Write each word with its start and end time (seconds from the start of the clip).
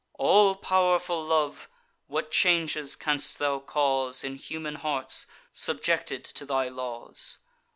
All 0.17 0.55
pow'rful 0.55 1.23
Love! 1.25 1.69
what 2.07 2.31
changes 2.31 2.95
canst 2.95 3.37
thou 3.37 3.59
cause 3.59 4.23
In 4.23 4.33
human 4.35 4.77
hearts, 4.77 5.27
subjected 5.53 6.25
to 6.25 6.43
thy 6.43 6.69
laws! 6.69 7.37